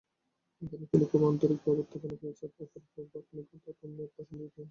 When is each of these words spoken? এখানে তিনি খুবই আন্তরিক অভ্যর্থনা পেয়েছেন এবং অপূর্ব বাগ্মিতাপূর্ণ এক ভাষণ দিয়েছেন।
এখানে 0.61 0.85
তিনি 0.91 1.05
খুবই 1.11 1.25
আন্তরিক 1.27 1.59
অভ্যর্থনা 1.63 2.15
পেয়েছেন 2.21 2.49
এবং 2.55 2.71
অপূর্ব 2.77 3.07
বাগ্মিতাপূর্ণ 3.13 3.97
এক 3.99 4.11
ভাষণ 4.15 4.35
দিয়েছেন। 4.39 4.59